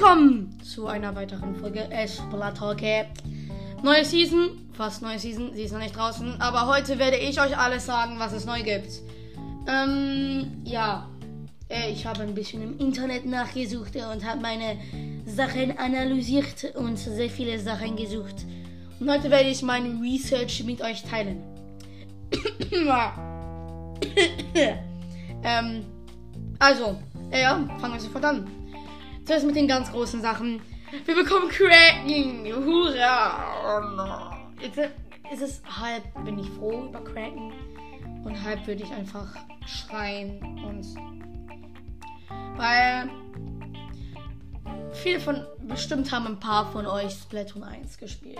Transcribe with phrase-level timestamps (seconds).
[0.00, 3.06] Willkommen zu einer weiteren Folge Esplatake.
[3.84, 7.56] Neue Season, fast neue Season, sie ist noch nicht draußen, aber heute werde ich euch
[7.56, 8.88] alles sagen, was es neu gibt.
[9.68, 11.08] Ähm, ja,
[11.88, 14.76] ich habe ein bisschen im Internet nachgesucht und habe meine
[15.30, 18.46] Sachen analysiert und sehr viele Sachen gesucht.
[18.98, 21.42] Und heute werde ich meinen Research mit euch teilen.
[25.42, 25.84] ähm,
[26.58, 26.98] also,
[27.32, 28.46] ja, fangen wir sofort an.
[29.24, 30.60] Zuerst mit den ganz großen Sachen.
[31.04, 32.44] Wir bekommen Kraken.
[32.52, 34.36] Hurra!
[34.60, 34.78] Jetzt
[35.32, 37.52] ist es halb, bin ich froh über Kraken.
[38.24, 39.34] Und halb würde ich einfach
[39.66, 40.86] schreien und.
[42.56, 43.08] Weil.
[45.02, 45.46] Viele von.
[45.66, 48.38] Bestimmt haben ein paar von euch Splatoon 1 gespielt.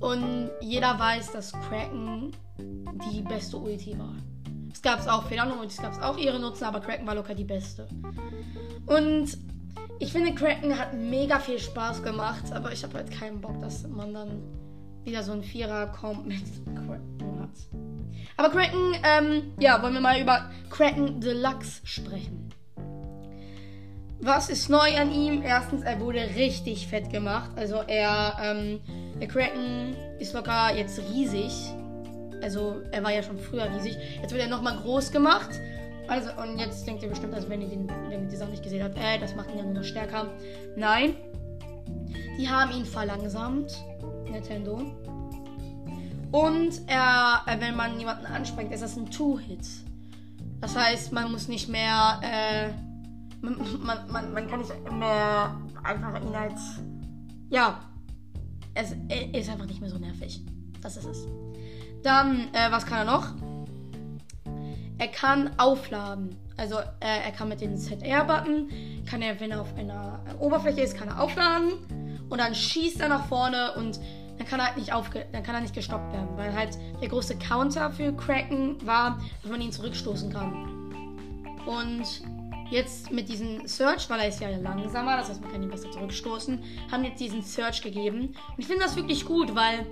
[0.00, 4.14] Und jeder weiß, dass Kraken die beste Ulti war.
[4.72, 7.14] Es gab es auch für andere Ultis, gab es auch ihre Nutzen, aber Kraken war
[7.14, 7.86] locker die beste.
[8.86, 9.38] Und
[10.00, 13.86] ich finde, Kraken hat mega viel Spaß gemacht, aber ich habe halt keinen Bock, dass
[13.86, 14.42] man dann
[15.04, 17.50] wieder so ein Vierer kommt mit Kraken hat.
[18.36, 22.48] Aber Kraken, ähm, ja, wollen wir mal über Kraken Deluxe sprechen.
[24.20, 25.42] Was ist neu an ihm?
[25.42, 27.50] Erstens, er wurde richtig fett gemacht.
[27.56, 28.80] Also er, ähm,
[29.20, 31.52] der Kraken ist locker jetzt riesig.
[32.42, 33.96] Also er war ja schon früher riesig.
[34.20, 35.50] Jetzt wird er nochmal groß gemacht.
[36.08, 38.62] Also, und jetzt denkt ihr bestimmt, also wenn ihr, den, wenn ihr die Sache nicht
[38.62, 40.26] gesehen habt, äh, das macht ihn ja nur noch stärker.
[40.74, 41.14] Nein.
[42.38, 43.76] Die haben ihn verlangsamt.
[44.30, 44.80] Nintendo.
[46.32, 49.66] Und er, äh, wenn man jemanden anspringt, ist das ein Two-Hit.
[50.60, 52.68] Das heißt, man muss nicht mehr, äh,
[53.40, 53.56] man,
[54.10, 56.80] man, man, kann nicht mehr einfach ihn als,
[57.50, 57.80] ja,
[58.74, 58.92] es
[59.32, 60.40] ist einfach nicht mehr so nervig.
[60.80, 61.26] Das ist es.
[62.02, 63.34] Dann, äh, was kann er noch?
[64.98, 66.36] Er kann aufladen.
[66.56, 68.68] Also äh, er kann mit dem ZR-Button,
[69.08, 71.72] kann er, wenn er auf einer Oberfläche ist, kann er aufladen
[72.28, 74.00] und dann schießt er nach vorne und
[74.38, 77.08] dann kann er halt nicht aufge dann kann er nicht gestoppt werden, weil halt der
[77.08, 80.52] große Counter für Kraken war, dass man ihn zurückstoßen kann.
[81.66, 82.22] Und
[82.70, 85.90] jetzt mit diesem Search, weil er ist ja langsamer, das heißt man kann ihn besser
[85.90, 88.28] zurückstoßen, haben jetzt diesen Search gegeben.
[88.28, 89.86] Und ich finde das wirklich gut, weil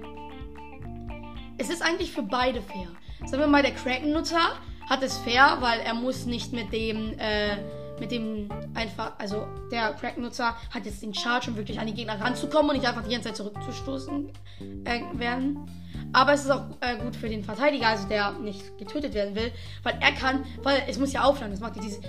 [1.59, 2.89] es ist eigentlich für beide fair.
[3.25, 7.57] Sagen wir mal, der Kraken-Nutzer hat es fair, weil er muss nicht mit dem, äh,
[8.01, 12.21] mit dem einfach, also der Crack-Nutzer hat jetzt den Charge, um wirklich an die Gegner
[12.21, 14.31] ranzukommen und nicht einfach die ganze Zeit zurückzustoßen
[14.85, 15.69] äh, werden.
[16.13, 19.53] Aber es ist auch äh, gut für den Verteidiger, also der nicht getötet werden will,
[19.83, 22.01] weil er kann, weil es muss ja aufladen, es macht dieses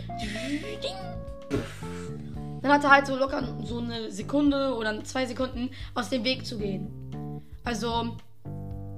[2.62, 6.46] dann hat er halt so locker so eine Sekunde oder zwei Sekunden aus dem Weg
[6.46, 7.42] zu gehen.
[7.64, 8.18] Also,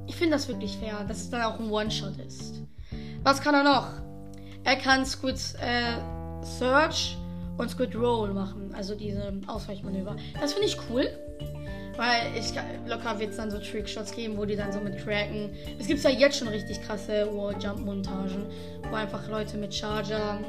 [0.08, 2.64] ich finde das wirklich fair, dass es dann auch ein One-Shot ist.
[3.24, 3.88] Was kann er noch?
[4.64, 7.18] Er kann Squid äh, Search
[7.58, 8.74] und Squid Roll machen.
[8.76, 10.16] Also diese Ausweichmanöver.
[10.40, 11.08] Das finde ich cool.
[11.98, 12.54] Weil ich
[12.88, 15.50] locker wird es dann so Trickshots geben, wo die dann so mit Cracken.
[15.78, 18.46] Es gibt ja jetzt schon richtig krasse Wall-Jump-Montagen,
[18.90, 20.40] wo einfach Leute mit Charger,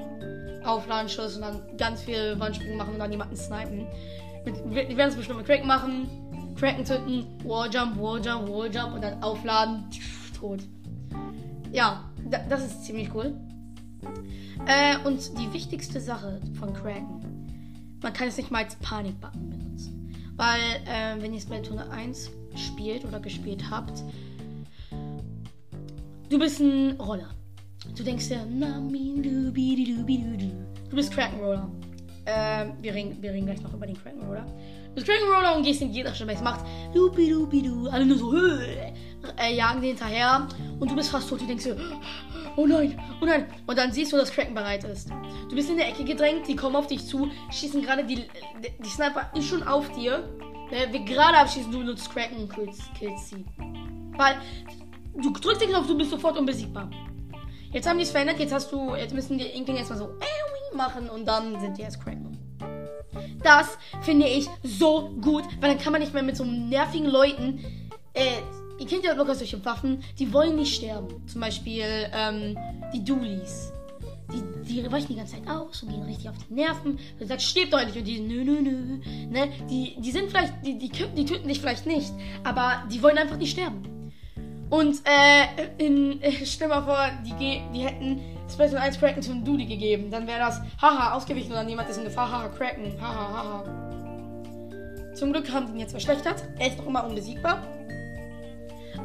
[0.65, 3.89] Aufladenschuss und dann ganz viel Wandsprung machen und dann jemanden snipen.
[4.47, 6.55] Die werden es bestimmt mit Cracken machen.
[6.57, 9.91] Cracken töten, Wall-Jump, Wall-Jump, Wall-Jump und dann aufladen.
[10.39, 10.61] Tot.
[11.73, 12.05] Ja,
[12.49, 13.35] das ist ziemlich cool.
[14.67, 20.15] Äh, und die wichtigste Sache von Kraken, man kann es nicht mal als Panik-Button benutzen.
[20.37, 24.03] Weil, äh, wenn ihr Splatoon 1 spielt oder gespielt habt,
[26.29, 27.31] du bist ein Roller.
[27.97, 28.47] Du denkst dir,
[30.91, 31.71] du bist Kraken Roller.
[32.25, 34.47] Äh, wir, reden, wir reden gleich noch über den Kraken Roller.
[34.89, 38.05] Du bist Kraken Roller und gehst in jeder Stelle, es macht dubi dubi du, alle
[38.05, 40.47] nur so, äh, jagen dir hinterher
[40.79, 41.41] und du bist fast tot.
[41.41, 41.77] Du denkst dir,
[42.57, 43.47] oh nein, oh nein.
[43.67, 45.11] Und dann siehst du, dass Kraken bereit ist.
[45.49, 48.27] Du bist in der Ecke gedrängt, die kommen auf dich zu, schießen gerade die,
[48.79, 50.29] die Sniper ist schon auf dir.
[50.71, 53.45] Ne, wir gerade abschießen, du benutzt Kraken und killst, killst sie.
[54.17, 54.37] Weil
[55.17, 56.91] du drückst den Knopf, du bist sofort unbesiegbar.
[57.73, 60.11] Jetzt haben die es verändert, jetzt hast du, jetzt müssen die Inkling erstmal so
[60.75, 62.39] machen und dann sind die erst Kraken.
[63.43, 67.65] Das finde ich so gut, weil dann kann man nicht mehr mit so nervigen Leuten
[68.15, 68.39] äh,
[68.81, 71.27] ihr kennt ja locker solche Waffen, die wollen nicht sterben.
[71.27, 72.57] Zum Beispiel ähm,
[72.93, 73.73] die Dualies.
[74.33, 76.99] Die, die weichen die ganze Zeit aus und gehen richtig auf die Nerven.
[77.19, 77.97] Du sagst, stirb doch nicht.
[77.97, 78.99] Und die, nö, nö, nö.
[79.29, 79.49] Ne?
[79.69, 82.13] Die, die sind vielleicht, die, die, die töten dich vielleicht nicht,
[82.45, 84.13] aber die wollen einfach nicht sterben.
[84.71, 89.67] Und, äh, in, äh, stell mal vor, die, die hätten Splatoon 1 Kraken zum Duty
[89.67, 90.11] gegeben.
[90.11, 95.15] Dann wäre das, haha, ausgewichen und dann jemand ist in Gefahr, haha, Kraken, haha, haha.
[95.15, 96.45] Zum Glück haben die ihn jetzt verschlechtert.
[96.59, 97.63] Er ist noch immer unbesiegbar.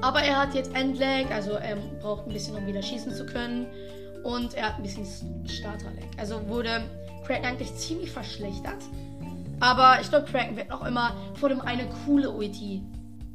[0.02, 3.68] Aber er hat jetzt Endlag, also er braucht ein bisschen, um wieder schießen zu können.
[4.24, 5.06] Und er hat ein bisschen
[5.48, 6.08] Starter-Lag.
[6.18, 6.84] Also wurde
[7.26, 8.84] Kraken eigentlich ziemlich verschlechtert.
[9.60, 12.82] Aber ich glaube, Kraken wird auch immer vor dem eine coole Ulti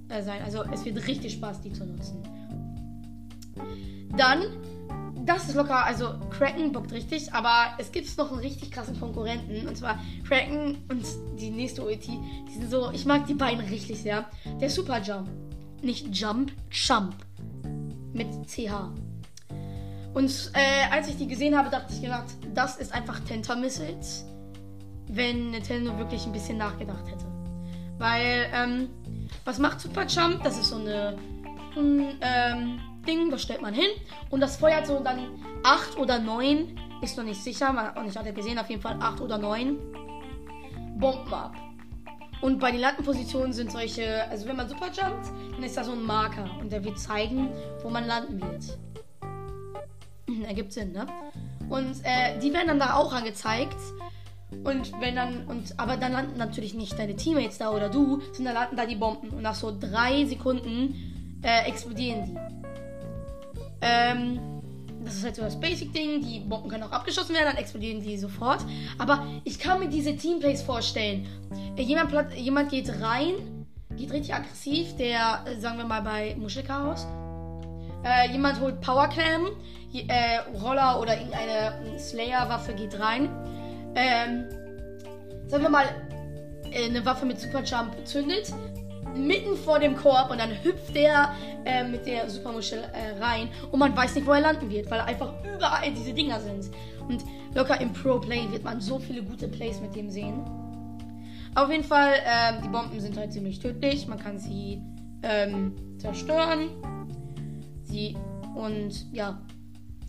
[0.09, 0.43] äh, sein.
[0.45, 2.23] Also es wird richtig Spaß, die zu nutzen.
[4.17, 4.43] Dann,
[5.25, 9.69] das ist locker, also Kraken bockt richtig, aber es gibt noch einen richtig krassen Konkurrenten.
[9.69, 11.05] Und zwar Kraken und
[11.39, 12.19] die nächste Ulti.
[12.49, 14.27] Die sind so, ich mag die beiden richtig sehr.
[14.61, 15.29] Der Super Jump.
[15.83, 17.15] Nicht Jump, Jump.
[18.13, 18.91] Mit CH.
[20.15, 24.25] Und äh, als ich die gesehen habe, dachte ich gedacht, das ist einfach Tenta Missiles,
[25.07, 27.25] wenn Nintendo wirklich ein bisschen nachgedacht hätte.
[27.99, 28.89] Weil, ähm,
[29.45, 30.43] was macht Super Jump?
[30.43, 31.17] Das ist so eine
[31.75, 33.91] so ein ähm, Ding, das stellt man hin
[34.31, 38.17] und das feuert so dann 8 oder 9, ist noch nicht sicher, man, und ich
[38.17, 39.79] hatte gesehen, auf jeden Fall 8 oder 9
[40.99, 41.55] Bomben ab.
[42.41, 45.93] Und bei den Landenpositionen sind solche, also wenn man super jumpt, dann ist da so
[45.93, 47.51] ein Marker und der wird zeigen,
[47.83, 48.79] wo man landen wird.
[50.47, 51.07] Ergibt Sinn, ne?
[51.69, 53.77] Und äh, die werden dann da auch angezeigt.
[54.65, 58.55] Und wenn dann, und aber dann landen natürlich nicht deine Teammates da oder du, sondern
[58.55, 59.31] landen da die Bomben.
[59.31, 62.37] Und nach so drei Sekunden äh, explodieren die.
[63.83, 64.60] Ähm,
[65.05, 66.23] das ist halt so das Basic-Ding.
[66.23, 68.65] Die Bomben können auch abgeschossen werden, dann explodieren die sofort.
[68.99, 71.27] Aber ich kann mir diese Teamplays vorstellen.
[71.77, 73.35] Äh, jemand, jemand geht rein,
[73.97, 77.07] geht richtig aggressiv, der, äh, sagen wir mal bei Muschelchaos.
[78.05, 79.49] Äh, jemand holt Powercam,
[79.93, 83.29] äh, Roller oder irgendeine Slayer-Waffe geht rein.
[83.95, 84.45] Ähm,
[85.49, 85.85] sagen wir mal,
[86.71, 88.53] äh, eine Waffe mit Superjump zündet,
[89.17, 91.35] mitten vor dem Korb und dann hüpft der
[91.65, 95.01] äh, mit der Supermuschel äh, rein und man weiß nicht, wo er landen wird, weil
[95.01, 96.71] einfach überall diese Dinger sind.
[97.09, 97.25] Und
[97.55, 100.45] locker im Pro-Play wird man so viele gute Plays mit dem sehen.
[101.55, 104.07] Auf jeden Fall, ähm, die Bomben sind halt ziemlich tödlich.
[104.07, 104.81] Man kann sie
[105.23, 106.71] ähm, zerstören.
[107.83, 108.17] Sie
[108.55, 109.41] und ja,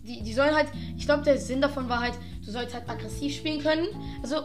[0.04, 2.14] die, die sollen halt, ich glaube, der Sinn davon war halt,
[2.44, 3.86] du sollst halt aggressiv spielen können.
[4.22, 4.42] Also,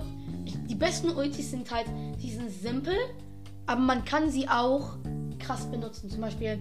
[0.69, 1.87] die besten Ultis sind halt,
[2.21, 2.95] die sind simpel,
[3.67, 4.97] aber man kann sie auch
[5.39, 6.09] krass benutzen.
[6.09, 6.59] Zum Beispiel,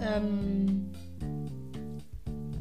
[0.00, 0.90] ähm,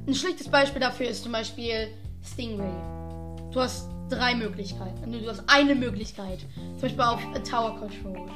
[0.08, 1.90] ein schlechtes Beispiel dafür ist zum Beispiel
[2.24, 2.74] Stingray.
[3.52, 5.12] Du hast drei Möglichkeiten.
[5.12, 6.40] Du hast eine Möglichkeit.
[6.74, 8.30] Zum Beispiel auf Tower Control.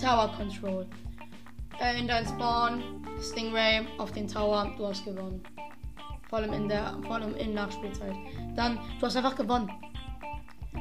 [0.00, 0.86] Tower Control.
[1.80, 2.82] Äh, in dein Spawn,
[3.20, 5.42] Stingray auf den Tower, du hast gewonnen.
[6.28, 8.14] Vor allem in der, vor allem in Nachspielzeit.
[8.54, 9.70] Dann, du hast einfach gewonnen.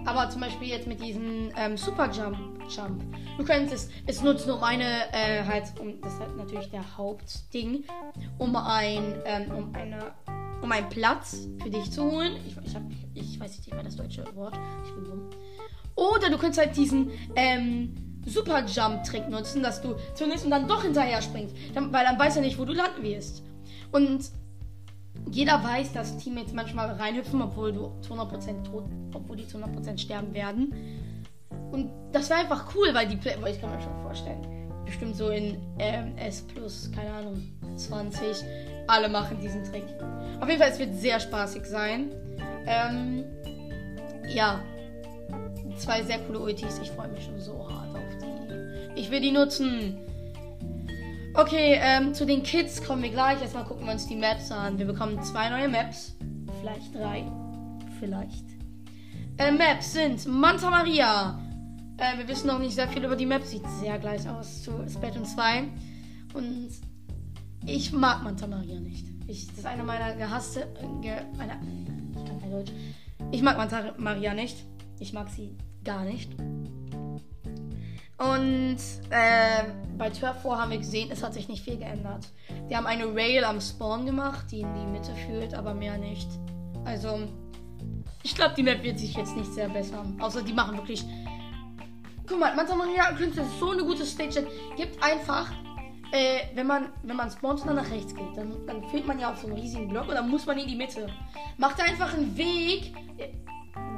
[0.06, 2.38] Aber zum Beispiel jetzt mit diesem ähm, Super Jump,
[2.70, 3.04] Jump.
[3.38, 7.84] Du könntest es nutzen, um eine, äh, halt, um, das ist halt natürlich der Hauptding,
[8.38, 10.14] um ein, ähm, um eine,
[10.62, 12.38] um einen Platz für dich zu holen.
[12.46, 12.84] Ich, ich, hab,
[13.14, 14.58] ich weiß nicht mehr das deutsche Wort.
[14.86, 15.30] Ich bin dumm.
[15.96, 17.96] Oder du könntest halt diesen, ähm,
[18.28, 21.56] Super Jump Trick nutzen, dass du zunächst und dann doch hinterher springst.
[21.74, 23.44] Weil dann weiß er nicht, wo du landen wirst.
[23.92, 24.30] Und
[25.32, 29.98] jeder weiß, dass Teammates manchmal reinhüpfen, obwohl du zu 100% tot, obwohl die zu 100%
[29.98, 30.74] sterben werden.
[31.72, 34.46] Und das wäre einfach cool, weil die Play, weil ich kann mir schon vorstellen,
[34.86, 37.42] bestimmt so in ähm, S plus, keine Ahnung,
[37.76, 38.44] 20,
[38.88, 39.84] alle machen diesen Trick.
[40.40, 42.12] Auf jeden Fall, es wird sehr spaßig sein.
[42.66, 43.26] Ähm,
[44.34, 44.62] ja,
[45.78, 46.80] zwei sehr coole Ultis.
[46.82, 49.00] Ich freue mich schon so hart auf die.
[49.00, 50.00] Ich will die nutzen.
[51.38, 53.40] Okay, ähm, zu den Kids kommen wir gleich.
[53.40, 54.80] Erstmal gucken wir uns die Maps an.
[54.80, 56.16] Wir bekommen zwei neue Maps.
[56.60, 57.32] Vielleicht drei.
[58.00, 58.44] Vielleicht.
[59.38, 61.40] Äh, Maps sind Manta Maria.
[61.98, 63.44] Äh, wir wissen noch nicht sehr viel über die Map.
[63.44, 65.66] Sieht sehr gleich aus zu Splatoon 2.
[66.34, 66.70] Und
[67.68, 69.06] ich mag Manta Maria nicht.
[69.28, 70.74] Ich, das ist eine meiner gehasste.
[71.02, 71.60] Ge, eine,
[72.16, 72.72] ich kann kein Deutsch.
[73.32, 74.58] Ich mag Manta Maria nicht.
[75.00, 76.32] Ich mag sie gar nicht.
[78.18, 78.78] Und
[79.12, 79.64] äh,
[79.96, 82.28] bei Turf 4 haben wir gesehen, es hat sich nicht viel geändert.
[82.70, 86.28] Die haben eine Rail am Spawn gemacht, die in die Mitte führt, aber mehr nicht.
[86.84, 87.20] Also,
[88.24, 90.18] ich glaube, die Map wird sich jetzt nicht sehr bessern.
[90.20, 91.06] Außer die machen wirklich.
[92.28, 94.48] Guck mal, Manta Maria könnte so eine gute Stage.
[94.76, 95.52] Gibt einfach,
[96.12, 99.20] äh, wenn man, wenn man spawnt und dann nach rechts geht, dann, dann führt man
[99.20, 101.08] ja auf so einen riesigen Block und dann muss man in die Mitte.
[101.58, 102.94] Macht einfach einen Weg.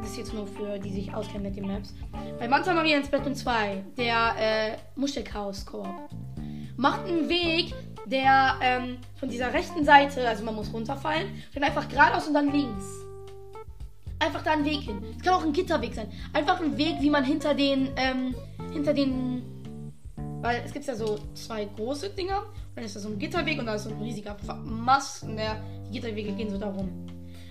[0.02, 1.94] Das ist jetzt nur für die sich auskennen mit den Maps.
[2.40, 5.88] Bei Manta Maria ins Bett 2, der äh, Muschelchaos-Koop,
[6.78, 7.74] macht einen Weg,
[8.06, 12.52] der ähm, von dieser rechten Seite, also man muss runterfallen, dann einfach geradeaus und dann
[12.52, 12.86] links.
[14.20, 15.02] Einfach da einen Weg hin.
[15.18, 16.12] Es kann auch ein Gitterweg sein.
[16.34, 18.36] Einfach ein Weg, wie man hinter den, ähm,
[18.72, 19.94] hinter den,
[20.42, 22.40] weil es gibt ja so zwei große Dinger.
[22.40, 25.38] Und dann ist da so ein Gitterweg und da ist so ein riesiger Mast und
[25.38, 26.90] der, die Gitterwege gehen so darum.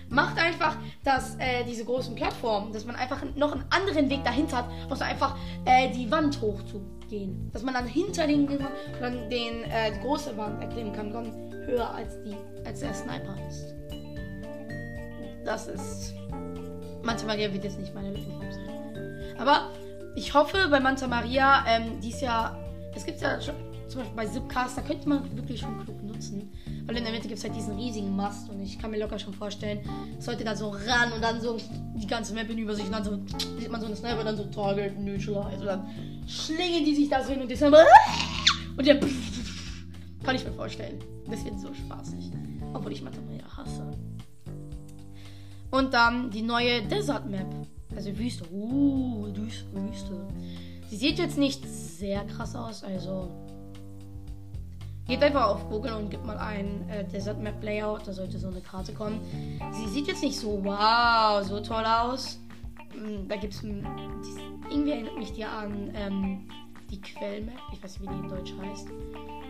[0.09, 4.57] Macht einfach, dass äh, diese großen Plattformen, dass man einfach noch einen anderen Weg dahinter
[4.57, 7.51] hat, außer einfach äh, die Wand hochzugehen.
[7.53, 8.47] Dass man dann hinter den,
[8.99, 11.31] dann den, äh, die große Wand erklimmen kann, dann
[11.65, 12.35] höher als, die,
[12.65, 13.75] als der Sniper ist.
[15.45, 16.13] Das ist.
[17.03, 19.37] Manta Maria wird jetzt nicht meine Lieblingsform sein.
[19.37, 19.69] Aber
[20.15, 22.57] ich hoffe bei Manta Maria, ähm, dies Jahr,
[22.95, 23.55] es gibt ja schon,
[23.89, 26.51] zum Beispiel bei Zipcast, da könnte man wirklich schon klug nutzen.
[26.85, 29.19] Weil in der Mitte gibt es halt diesen riesigen Mast und ich kann mir locker
[29.19, 29.79] schon vorstellen,
[30.19, 31.57] sollte da so ran und dann so
[31.95, 33.19] die ganze Map in Übersicht und dann so
[33.59, 35.87] sieht man so eine Sniper dann so Target Neutralize und dann
[36.27, 37.75] schlingen die sich da so hin und sind
[38.77, 38.99] und der
[40.23, 40.99] kann ich mir vorstellen.
[41.29, 42.31] Das wird so spaßig.
[42.73, 43.85] Obwohl ich Maria hasse.
[45.71, 47.47] Und dann die neue Desert Map.
[47.95, 48.45] Also Wüste.
[48.51, 50.27] Uh, Wüste.
[50.89, 53.29] Sie sieht jetzt nicht sehr krass aus, also
[55.09, 58.49] Geht einfach auf Google und gibt mal ein äh, Desert Map Layout, da sollte so
[58.49, 59.19] eine Karte kommen.
[59.71, 62.39] Sie sieht jetzt nicht so wow, so toll aus.
[62.93, 66.47] Hm, da gibt es irgendwie erinnert mich die an ähm,
[66.91, 68.87] die Quellmap, ich weiß nicht, wie die in Deutsch heißt.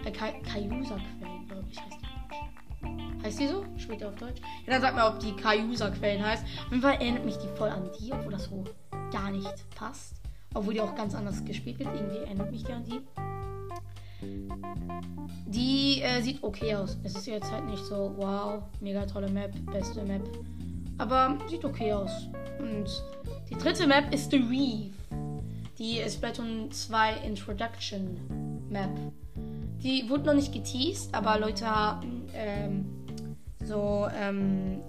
[0.05, 3.25] Äh, Kayusa-Quellen, glaube ich, heißt die.
[3.25, 3.65] Heißt die so?
[3.75, 4.39] Spielt auf Deutsch?
[4.65, 6.45] Ja, dann sag mal, ob die Kayusa-Quellen heißt.
[6.67, 8.63] Auf jeden Fall erinnert mich die voll an die, obwohl das so
[9.11, 10.21] gar nicht passt.
[10.53, 11.89] Obwohl die auch ganz anders gespielt wird.
[11.93, 13.01] Irgendwie erinnert mich die an die.
[15.45, 16.97] Die äh, sieht okay aus.
[17.03, 20.21] Es ist jetzt halt nicht so, wow, mega tolle Map, beste Map.
[20.97, 22.27] Aber sieht okay aus.
[22.59, 22.85] Und
[23.49, 24.93] die dritte Map ist The Reef.
[25.77, 28.17] Die Splatoon 2 Introduction
[28.69, 28.91] Map.
[29.81, 32.85] Die wurde noch nicht geteased, aber Leute haben ähm,
[33.63, 34.81] so ähm,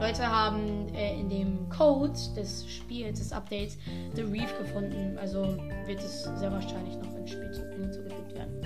[0.00, 3.78] Leute haben äh, in dem Code des Spiels, des Updates,
[4.14, 5.16] The Reef gefunden.
[5.18, 5.56] Also
[5.86, 8.60] wird es sehr wahrscheinlich noch ins Spiel hinzugefügt werden.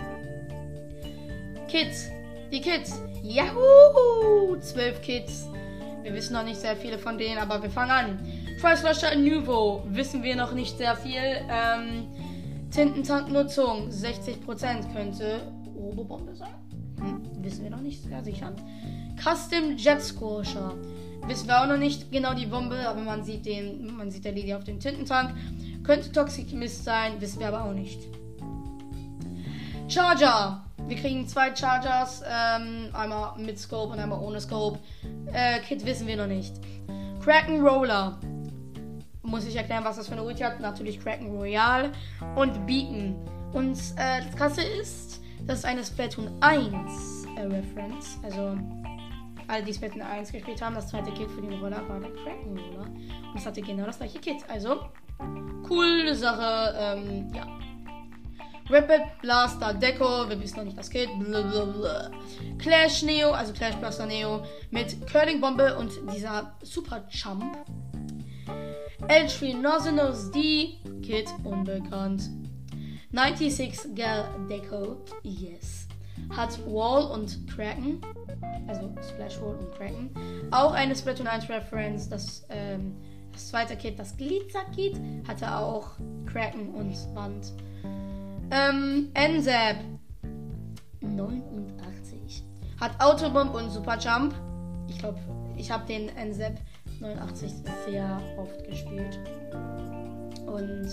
[1.68, 2.08] Kids.
[2.50, 3.00] Die Kids.
[3.22, 4.56] Yahoo!
[4.60, 5.46] Zwölf Kids.
[6.02, 8.18] Wir wissen noch nicht sehr viele von denen, aber wir fangen an.
[8.60, 9.84] Preislasher Nuvo.
[9.88, 11.20] Wissen wir noch nicht sehr viel.
[11.50, 12.06] Ähm,
[12.70, 15.40] Tintentanknutzung 60% könnte
[15.76, 16.54] Robobombe sein.
[16.98, 18.52] Hm, wissen wir noch nicht sehr sicher.
[19.22, 20.74] Custom Jet Squasher.
[21.26, 24.32] Wissen wir auch noch nicht genau die Bombe, aber man sieht den, man sieht der
[24.32, 25.34] Lady auf dem Tintentank.
[25.82, 27.98] Könnte Toxic Mist sein, wissen wir aber auch nicht.
[29.88, 30.62] Charger.
[30.86, 34.78] Wir kriegen zwei Chargers, ähm, einmal mit Scope und einmal ohne Scope.
[35.32, 36.54] Äh, Kit wissen wir noch nicht.
[37.24, 38.20] Kraken Roller.
[39.22, 40.60] Muss ich erklären, was das für eine Ulti hat?
[40.60, 41.90] Natürlich Kraken Royal
[42.36, 43.16] und Beacon.
[43.54, 48.18] Und äh, das Krasse ist, das ist eine Splatoon 1 äh, Reference.
[48.22, 48.58] Also
[49.46, 52.58] alle, die Splatoon 1 gespielt haben, das zweite Kit für den Roller war der Kraken
[52.58, 52.86] Roller.
[52.86, 54.44] Und es hatte genau das gleiche Kit.
[54.48, 54.80] Also,
[55.66, 56.74] coole Sache.
[56.78, 57.46] Ähm, ja.
[58.70, 61.08] Rapid Blaster Deco, wir wissen noch nicht das Kit.
[61.18, 62.10] Blablabla.
[62.58, 67.56] Clash Neo, also Clash Blaster Neo mit Curling Bombe und dieser Super Jump.
[69.06, 72.30] L3 Nozinos D, Kit unbekannt.
[73.12, 75.88] 96 Gal Deco, yes.
[76.36, 78.00] Hat Wall und Kraken
[78.68, 80.10] also Splash Roll und Kraken.
[80.50, 82.96] Auch eine Splatoon 1 Reference, das, ähm,
[83.32, 85.92] das zweite Kit, das Glitzer Kit, hatte auch
[86.26, 87.52] Kraken und Wand.
[88.50, 89.76] Ähm, NZAP
[91.02, 92.44] 89
[92.80, 94.34] hat Autobomb und Super Jump.
[94.88, 95.18] Ich glaube,
[95.56, 96.58] ich habe den NZAP
[97.00, 97.52] 89
[97.86, 99.18] sehr oft gespielt.
[100.46, 100.88] Und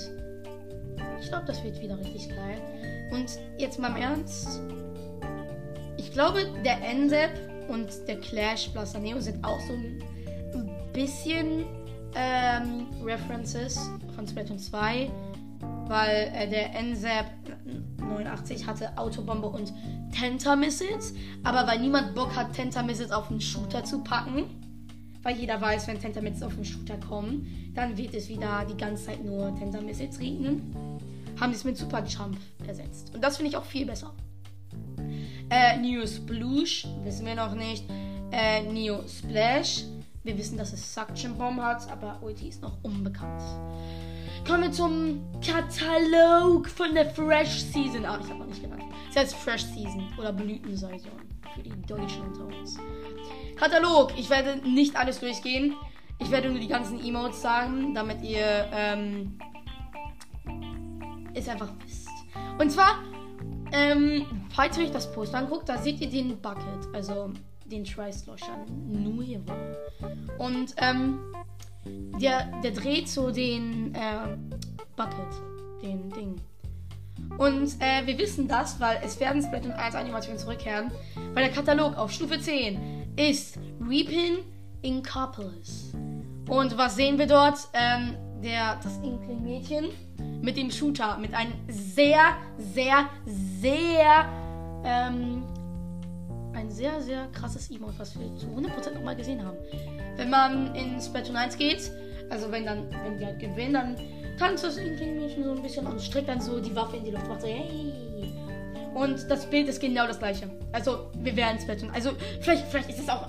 [1.22, 2.60] ich glaube, das wird wieder richtig geil.
[3.12, 4.62] Und jetzt mal im Ernst.
[5.98, 7.32] Ich glaube, der NZAP
[7.70, 10.04] und der Clash Blaster Neo sind auch so ein
[10.94, 11.66] bisschen
[12.16, 15.10] ähm, References von Splatoon 2,
[15.88, 17.26] weil äh, der NZAP
[18.16, 19.74] 89 hatte Autobombe und
[20.12, 24.46] Tenta Missiles, aber weil niemand Bock hat, Tenta Missiles auf einen Shooter zu packen,
[25.24, 28.78] weil jeder weiß, wenn Tenta Missiles auf einen Shooter kommen, dann wird es wieder die
[28.78, 30.74] ganze Zeit nur Tenta Missiles regnen,
[31.40, 33.14] haben sie es mit Super Jump ersetzt.
[33.14, 34.14] Und das finde ich auch viel besser.
[35.50, 37.84] Äh, Neo Sploosh, wissen wir noch nicht.
[38.32, 39.84] Äh, Neo Splash.
[40.24, 43.44] Wir wissen, dass es Suction Bomb hat, aber Ulti ist noch unbekannt.
[44.48, 48.06] Kommen wir zum Katalog von der Fresh Season.
[48.06, 48.84] Ah, ich habe noch nicht genannt.
[49.10, 51.12] Es heißt Fresh Season oder Blütensaison
[51.56, 52.48] für die deutschen Unter
[53.56, 54.14] Katalog.
[54.18, 55.74] Ich werde nicht alles durchgehen.
[56.20, 59.38] Ich werde nur die ganzen Emotes sagen, damit ihr ähm,
[61.34, 62.10] es einfach wisst.
[62.60, 63.00] Und zwar
[63.72, 67.32] ähm, falls ihr euch das Poster anguckt, da seht ihr den Bucket, also
[67.66, 69.54] den Tri-Slosher Nuevo.
[70.38, 71.20] Und ähm,
[72.20, 74.38] der, der dreht so den äh,
[74.96, 76.36] Bucket, den Ding.
[77.38, 80.92] Und äh, wir wissen das, weil es werden Splatoon 1 Animationen zurückkehren,
[81.34, 84.40] weil der Katalog auf Stufe 10 ist Reaping
[84.82, 85.94] Incopolis.
[86.48, 87.58] Und was sehen wir dort?
[87.74, 89.86] Ähm, der, das Inkling-Mädchen
[90.42, 94.26] mit dem Shooter, mit einem sehr, sehr, sehr,
[94.84, 95.44] ähm,
[96.56, 99.58] ein sehr, sehr krasses Emote, was wir zu 100% nochmal gesehen haben.
[100.16, 101.92] Wenn man in Splatoon 1 geht,
[102.30, 103.96] also wenn dann, wenn die halt gewinnen, dann
[104.38, 107.28] tanzt das Inkling-Mädchen so ein bisschen und streckt dann so die Waffe in die Luft,
[107.28, 107.94] macht so, hey.
[108.94, 110.50] Und das Bild ist genau das gleiche.
[110.72, 111.90] Also, wir werden Splatoon.
[111.92, 113.28] Also, vielleicht, vielleicht ist es auch,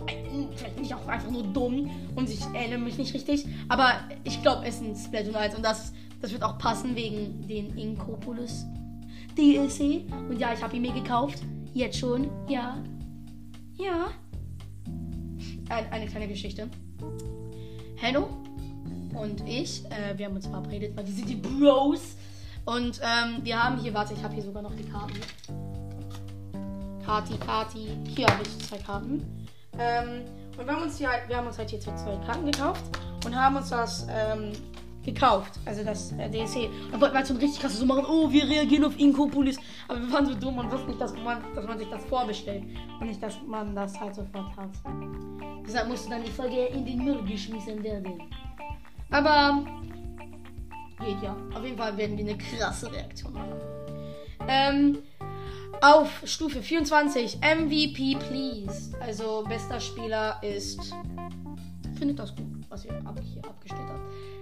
[0.54, 3.46] vielleicht nicht auch einfach nur dumm und ich erinnere mich nicht richtig.
[3.68, 5.92] Aber ich glaube, es ist ein Splatoon 1 und das,
[6.22, 8.64] das wird auch passen wegen den Inkopolis
[9.36, 10.04] DLC.
[10.28, 11.42] Und ja, ich habe ihn mir gekauft.
[11.74, 12.30] Jetzt schon.
[12.48, 12.78] Ja.
[13.76, 14.08] Ja.
[15.68, 16.68] Ein, eine kleine Geschichte.
[17.96, 18.28] Hello
[19.16, 22.16] und ich, äh, wir haben uns verabredet, weil wir sind die Bros.
[22.64, 25.14] Und ähm, wir haben hier, warte, ich habe hier sogar noch die Karten.
[27.04, 27.88] Kati, Kati.
[28.14, 29.46] Hier habe ich zwei Karten.
[29.78, 30.22] Ähm,
[30.58, 32.84] und wir haben uns hier halt, wir haben uns halt hier zwei Karten gekauft
[33.24, 34.52] und haben uns das ähm,
[35.06, 35.58] gekauft.
[35.64, 36.68] Also das äh, DLC.
[36.92, 39.56] Und wollten halt so ein richtig krasses so machen, oh, wir reagieren auf Inkopolis.
[39.88, 42.64] Aber wir waren so dumm und wussten nicht, dass man, dass man sich das vorbestellt.
[43.00, 44.70] Und nicht, dass man das halt sofort hat.
[45.66, 48.22] Deshalb musste dann die Folge in den Müll geschmissen werden.
[49.10, 49.64] Aber
[51.04, 51.36] geht ja.
[51.54, 53.54] Auf jeden Fall werden wir eine krasse Reaktion machen.
[54.48, 54.98] Ähm,
[55.80, 58.92] auf Stufe 24 MVP Please.
[59.00, 60.94] Also bester Spieler ist.
[61.98, 64.35] Findet das gut, was ihr ab, hier abgestellt habt.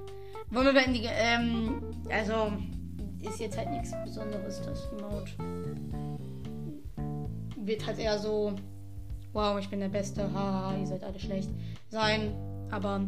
[0.54, 1.04] Wollen wir in die.
[1.04, 2.52] Ähm, also
[3.20, 5.32] ist jetzt halt nichts Besonderes, das Emote.
[7.56, 8.54] Wird halt eher so.
[9.32, 10.32] Wow, ich bin der Beste.
[10.32, 11.50] Haha, ihr seid alle schlecht.
[11.88, 12.34] Sein.
[12.70, 13.00] Aber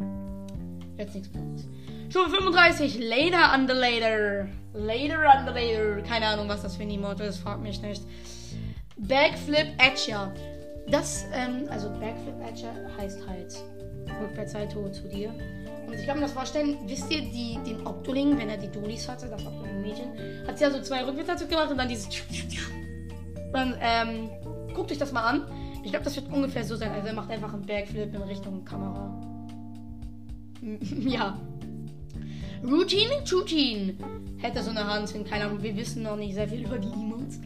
[0.97, 1.67] jetzt nichts Besonderes.
[2.09, 4.47] Stufe 35, Later under Later.
[4.73, 6.01] Later under Later.
[6.01, 8.03] Keine Ahnung, was das für ein Emote ist, fragt mich nicht.
[8.97, 10.33] Backflip Etcher.
[10.89, 13.55] Das, ähm, also Backflip Etcher heißt halt
[14.21, 15.33] Rückwärtssalto zu dir.
[15.87, 19.07] Und ich kann mir das vorstellen, wisst ihr, die, den Octoling, wenn er die Dolis
[19.07, 22.09] hatte, das Octoling-Mädchen, hat sie ja so zwei Rückwärtssalto gemacht und dann dieses.
[23.53, 24.29] Dann, ähm,
[24.75, 25.47] guckt euch das mal an.
[25.83, 26.91] Ich glaube, das wird ungefähr so sein.
[26.91, 29.09] Also er macht einfach einen Backflip in Richtung Kamera.
[30.81, 31.39] ja.
[32.63, 33.93] Routine, Routine.
[34.37, 36.89] Hätte so eine Hand hin, keine Ahnung, wir wissen noch nicht sehr viel über die
[36.89, 37.39] Emotes.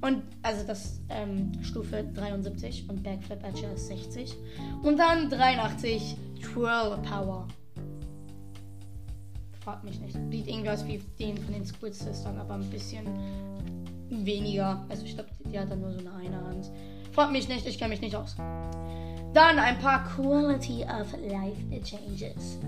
[0.00, 4.34] Und also das ähm, Stufe 73 und Backflip Edge ist 60.
[4.82, 7.48] Und dann 83 Twirl Power.
[9.64, 10.14] Fragt mich nicht.
[10.30, 13.06] Sieht irgendwie aus wie den von den Squid Sisters, aber ein bisschen
[14.10, 14.84] weniger.
[14.90, 16.70] Also ich glaube, die hat dann nur so eine eine Hand.
[17.12, 18.36] Fragt mich nicht, ich kenne mich nicht aus.
[19.32, 22.58] Dann ein paar Quality of Life Changes.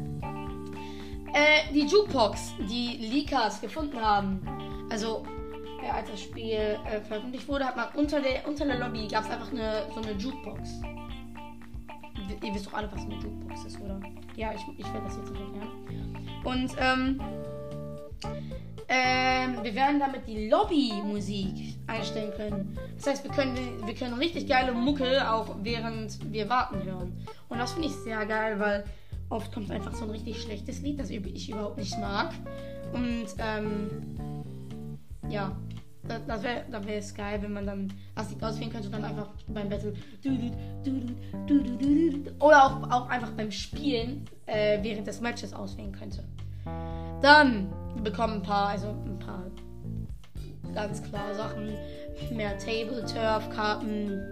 [1.35, 4.41] Äh, die Jukebox, die Leakers gefunden haben.
[4.91, 5.23] Also,
[5.85, 9.25] äh, als das Spiel äh, veröffentlicht wurde, hat man unter der, unter der Lobby gab
[9.25, 10.81] es einfach eine, so eine Jukebox.
[12.43, 14.01] Ihr wisst doch alle, was eine Jukebox ist, oder?
[14.37, 15.71] Ja, ich, ich werde das jetzt nicht erklären.
[16.45, 17.21] Und, ähm,
[18.89, 22.79] ähm, wir werden damit die Lobby-Musik einstellen können.
[22.97, 27.27] Das heißt, wir können, wir können richtig geile Mucke auch während wir warten hören.
[27.49, 28.85] Und das finde ich sehr geil, weil
[29.29, 32.33] oft kommt einfach so ein richtig schlechtes Lied, das ich überhaupt nicht mag.
[32.93, 33.91] Und ähm,
[35.29, 35.57] ja,
[36.09, 39.29] das wäre das wär geil, wenn man dann das Lied auswählen könnte und dann einfach
[39.49, 39.93] beim Battle
[42.39, 46.25] oder auch, auch einfach beim Spielen äh, während des Matches auswählen könnte.
[47.23, 49.45] Dann bekommen ein paar, also ein paar
[50.75, 51.75] ganz klare Sachen.
[52.33, 54.23] Mehr Table Turf Karten,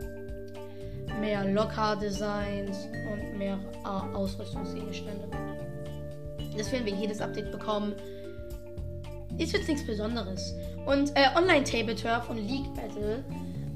[1.21, 5.29] mehr Locker-Designs und mehr äh, Ausrüstungsgegenstände.
[6.57, 7.95] Das werden wir jedes Update bekommen.
[9.39, 10.55] Ist jetzt nichts Besonderes.
[10.87, 13.25] Und äh, Online Table Turf und League Battle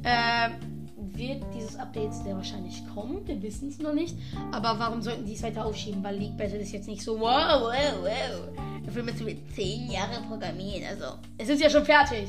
[0.03, 0.51] äh,
[0.97, 3.27] wird dieses Update sehr wahrscheinlich kommen.
[3.27, 4.17] Wir wissen es noch nicht.
[4.53, 6.03] Aber warum sollten die es weiter aufschieben?
[6.03, 8.59] Weil League Battle ist jetzt nicht so wow, wow, wow.
[8.85, 10.85] Dafür müssen wir 10 Jahre programmieren.
[10.89, 12.29] Also, es ist ja schon fertig.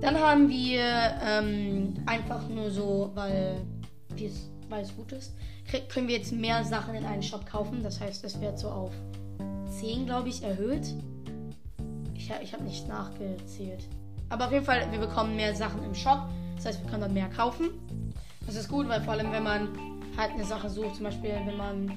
[0.00, 0.82] Dann haben wir
[1.24, 3.62] ähm, einfach nur so, weil,
[4.68, 5.34] weil es gut ist,
[5.88, 7.82] können wir jetzt mehr Sachen in einen Shop kaufen.
[7.82, 8.92] Das heißt, es wird so auf
[9.80, 10.94] 10, glaube ich, erhöht.
[12.24, 13.86] Ich, ich habe nicht nachgezählt.
[14.30, 16.20] Aber auf jeden Fall, wir bekommen mehr Sachen im Shop.
[16.56, 17.68] Das heißt, wir können dann mehr kaufen.
[18.46, 19.68] Das ist gut, weil vor allem, wenn man
[20.16, 21.92] halt eine Sache sucht, zum Beispiel, wenn man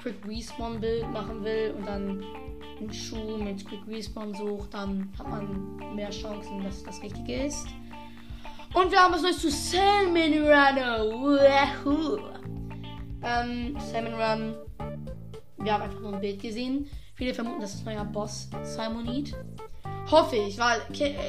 [0.00, 2.24] Quick Respawn Bild machen will und dann
[2.80, 7.68] einen Schuh mit Quick Respawn sucht, dann hat man mehr Chancen, dass das Richtige ist.
[8.74, 11.38] Und wir haben was Neues zu Salmon Run.
[11.38, 12.18] Wahoo.
[13.22, 14.54] Ähm, Salmon Run.
[15.58, 16.88] Wir haben einfach nur ein Bild gesehen.
[17.14, 19.36] Viele vermuten, das ist neuer Boss Simonid.
[20.10, 20.80] Hoffe ich, weil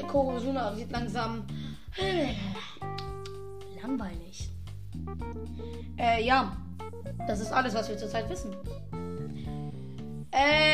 [0.06, 1.44] Korosuna wird langsam
[3.80, 4.50] langweilig.
[5.98, 6.56] Äh, ja.
[7.26, 8.56] Das ist alles, was wir zurzeit wissen.
[10.32, 10.70] Äh,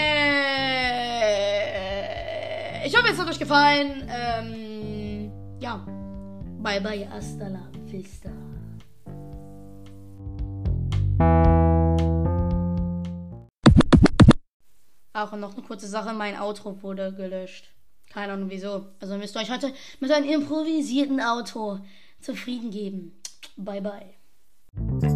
[2.86, 4.08] ich hoffe, es hat euch gefallen.
[4.08, 5.84] Ähm, ja.
[6.62, 8.30] Bye bye, hasta la vista.
[15.12, 17.75] Auch noch eine kurze Sache, mein Outro wurde gelöscht.
[18.16, 18.86] Keine Ahnung wieso.
[18.98, 21.80] Also müsst ihr euch heute mit einem improvisierten Auto
[22.18, 23.20] zufrieden geben.
[23.58, 25.15] Bye bye.